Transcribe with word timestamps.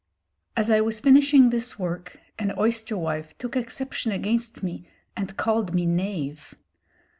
"As 0.57 0.71
I 0.71 0.81
was 0.81 0.99
finishing 0.99 1.51
this 1.51 1.77
worke, 1.77 2.17
an 2.39 2.55
oyster 2.57 2.97
wife 2.97 3.37
tooke 3.37 3.55
exception 3.55 4.11
against 4.11 4.63
me 4.63 4.89
and 5.15 5.37
called 5.37 5.75
me 5.75 5.85
knave." 5.85 6.55